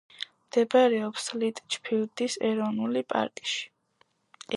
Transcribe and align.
მდებარეობს 0.45 1.27
ლიტჩფილდის 1.43 2.37
ეროვნული 2.49 3.05
პარკში. 3.15 3.61